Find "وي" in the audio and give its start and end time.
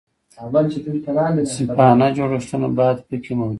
3.47-3.49